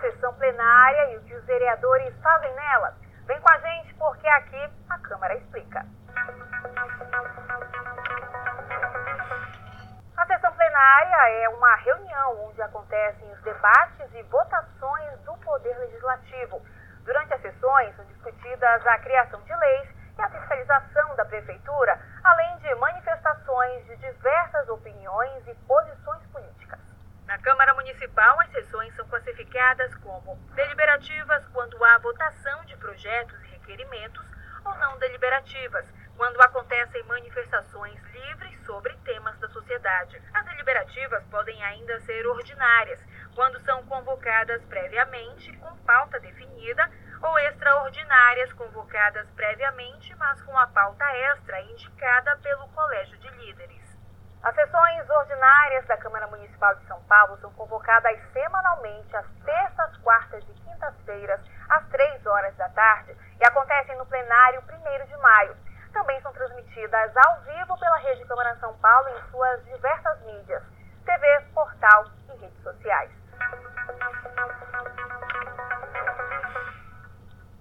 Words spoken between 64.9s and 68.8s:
de maio. Também são transmitidas ao vivo pela Rede Câmara São